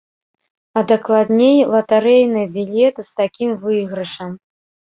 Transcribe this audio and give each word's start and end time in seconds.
А 0.79 0.81
дакладней 0.91 1.59
латарэйны 1.73 2.43
білет 2.57 2.95
з 3.11 3.15
такім 3.21 3.49
выйгрышам. 3.67 4.31